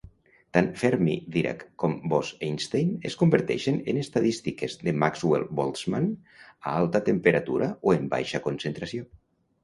Tant 0.57 0.67
Fermi-Dirac 0.83 1.59
com 1.81 1.91
Bose-Einstein 2.13 2.95
es 3.09 3.17
converteixen 3.19 3.77
en 3.93 3.99
estadístiques 4.03 4.77
de 4.87 4.93
Maxwell-Boltzmann 5.03 6.07
a 6.71 6.73
alta 6.79 7.03
temperatura 7.11 7.69
o 7.91 7.95
en 7.99 8.09
baixa 8.15 8.41
concentració. 8.47 9.07